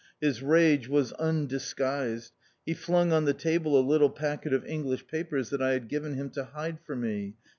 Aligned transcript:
His 0.19 0.41
rage 0.41 0.87
was 0.87 1.13
undisguised. 1.13 2.33
He 2.65 2.73
flung 2.73 3.13
on 3.13 3.25
the 3.25 3.35
table 3.35 3.79
a 3.79 3.85
little 3.85 4.09
packet 4.09 4.51
of 4.51 4.65
English 4.65 5.05
papers 5.05 5.51
that 5.51 5.61
I 5.61 5.73
had 5.73 5.89
given 5.89 6.15
him 6.15 6.31
to 6.31 6.43
hide 6.43 6.79
for 6.83 6.95
me. 6.95 7.35